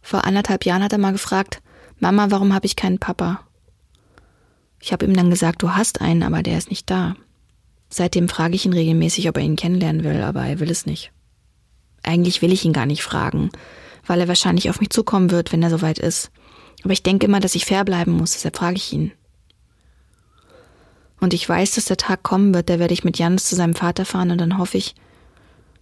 Vor 0.01 0.23
anderthalb 0.23 0.65
Jahren 0.65 0.81
hat 0.81 0.93
er 0.93 0.97
mal 0.97 1.11
gefragt, 1.11 1.61
Mama, 1.99 2.31
warum 2.31 2.53
habe 2.53 2.65
ich 2.65 2.77
keinen 2.77 2.99
Papa? 2.99 3.41
Ich 4.79 4.93
habe 4.93 5.05
ihm 5.05 5.13
dann 5.13 5.29
gesagt, 5.29 5.61
du 5.61 5.71
hast 5.71 5.99
einen, 5.99 6.23
aber 6.23 6.41
der 6.41 6.57
ist 6.57 6.69
nicht 6.69 6.89
da. 6.89 7.15
Seitdem 7.89 8.29
frage 8.29 8.55
ich 8.55 8.65
ihn 8.65 8.73
regelmäßig, 8.73 9.27
ob 9.27 9.35
er 9.35 9.43
ihn 9.43 9.57
kennenlernen 9.57 10.05
will, 10.05 10.21
aber 10.21 10.45
er 10.45 10.61
will 10.61 10.71
es 10.71 10.85
nicht. 10.85 11.11
Eigentlich 12.01 12.41
will 12.41 12.53
ich 12.53 12.63
ihn 12.63 12.73
gar 12.73 12.85
nicht 12.85 13.03
fragen, 13.03 13.49
weil 14.05 14.21
er 14.21 14.29
wahrscheinlich 14.29 14.69
auf 14.69 14.79
mich 14.79 14.89
zukommen 14.89 15.31
wird, 15.31 15.51
wenn 15.51 15.63
er 15.63 15.69
soweit 15.69 15.99
ist. 15.99 16.31
Aber 16.83 16.93
ich 16.93 17.03
denke 17.03 17.25
immer, 17.25 17.39
dass 17.39 17.55
ich 17.55 17.65
fair 17.65 17.85
bleiben 17.85 18.11
muss, 18.11 18.33
deshalb 18.33 18.57
frage 18.57 18.77
ich 18.77 18.91
ihn. 18.93 19.11
Und 21.19 21.33
ich 21.33 21.47
weiß, 21.47 21.75
dass 21.75 21.85
der 21.85 21.97
Tag 21.97 22.23
kommen 22.23 22.53
wird, 22.53 22.69
da 22.69 22.79
werde 22.79 22.93
ich 22.93 23.05
mit 23.05 23.17
Janis 23.17 23.45
zu 23.45 23.55
seinem 23.55 23.75
Vater 23.75 24.03
fahren 24.05 24.31
und 24.31 24.39
dann 24.39 24.57
hoffe 24.57 24.77
ich, 24.77 24.93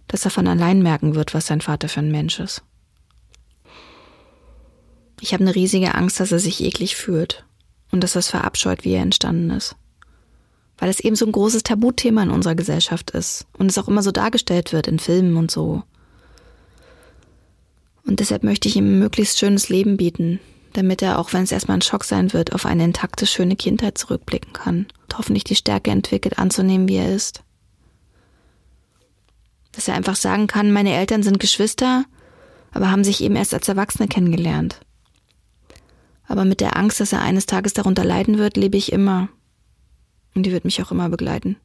dass 0.06 0.24
er 0.24 0.30
von 0.30 0.46
allein 0.46 0.82
merken 0.82 1.14
wird, 1.16 1.34
was 1.34 1.46
sein 1.46 1.60
Vater 1.60 1.88
für 1.88 2.00
ein 2.00 2.12
Mensch 2.12 2.38
ist. 2.38 2.62
Ich 5.20 5.32
habe 5.32 5.42
eine 5.42 5.54
riesige 5.54 5.94
Angst, 5.94 6.20
dass 6.20 6.32
er 6.32 6.38
sich 6.38 6.62
eklig 6.62 6.96
fühlt 6.96 7.44
und 7.90 8.02
dass 8.02 8.14
er 8.14 8.20
es 8.20 8.28
verabscheut, 8.28 8.84
wie 8.84 8.92
er 8.92 9.02
entstanden 9.02 9.50
ist. 9.50 9.76
Weil 10.78 10.90
es 10.90 11.00
eben 11.00 11.16
so 11.16 11.26
ein 11.26 11.32
großes 11.32 11.62
Tabuthema 11.62 12.22
in 12.22 12.30
unserer 12.30 12.54
Gesellschaft 12.54 13.10
ist 13.12 13.46
und 13.58 13.70
es 13.70 13.78
auch 13.78 13.88
immer 13.88 14.02
so 14.02 14.12
dargestellt 14.12 14.72
wird 14.72 14.86
in 14.86 14.98
Filmen 14.98 15.36
und 15.36 15.50
so. 15.50 15.82
Und 18.04 18.20
deshalb 18.20 18.42
möchte 18.42 18.68
ich 18.68 18.76
ihm 18.76 18.86
ein 18.86 18.98
möglichst 18.98 19.38
schönes 19.38 19.68
Leben 19.68 19.96
bieten, 19.96 20.40
damit 20.72 21.02
er, 21.02 21.18
auch 21.18 21.32
wenn 21.32 21.42
es 21.42 21.52
erstmal 21.52 21.78
ein 21.78 21.82
Schock 21.82 22.04
sein 22.04 22.32
wird, 22.32 22.52
auf 22.52 22.66
eine 22.66 22.84
intakte, 22.84 23.26
schöne 23.26 23.56
Kindheit 23.56 23.98
zurückblicken 23.98 24.52
kann 24.52 24.86
und 25.02 25.18
hoffentlich 25.18 25.44
die 25.44 25.56
Stärke 25.56 25.90
entwickelt, 25.90 26.38
anzunehmen, 26.38 26.88
wie 26.88 26.96
er 26.96 27.14
ist. 27.14 27.42
Dass 29.72 29.88
er 29.88 29.94
einfach 29.94 30.16
sagen 30.16 30.46
kann, 30.46 30.72
meine 30.72 30.94
Eltern 30.94 31.22
sind 31.22 31.40
Geschwister, 31.40 32.04
aber 32.72 32.90
haben 32.90 33.04
sich 33.04 33.22
eben 33.22 33.36
erst 33.36 33.54
als 33.54 33.68
Erwachsene 33.68 34.08
kennengelernt. 34.08 34.80
Aber 36.26 36.44
mit 36.44 36.60
der 36.60 36.76
Angst, 36.76 37.00
dass 37.00 37.12
er 37.12 37.20
eines 37.20 37.46
Tages 37.46 37.74
darunter 37.74 38.04
leiden 38.04 38.38
wird, 38.38 38.56
lebe 38.56 38.76
ich 38.76 38.92
immer. 38.92 39.28
Und 40.34 40.44
die 40.44 40.52
wird 40.52 40.64
mich 40.64 40.82
auch 40.82 40.90
immer 40.90 41.08
begleiten. 41.08 41.56